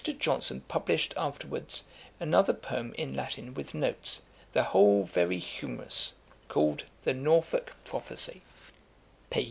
Johnson 0.17 0.61
published 0.61 1.13
afterwds 1.13 1.83
another 2.19 2.53
Poem 2.55 2.91
in 2.97 3.13
Latin 3.13 3.53
with 3.53 3.75
Notes 3.75 4.23
the 4.51 4.63
whole 4.63 5.03
very 5.03 5.37
Humerous 5.37 6.15
call'd 6.47 6.85
the 7.03 7.13
Norfolk 7.13 7.73
Prophecy. 7.85 8.41